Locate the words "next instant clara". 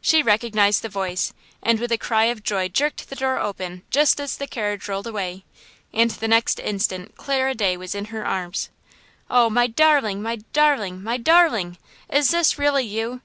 6.28-7.52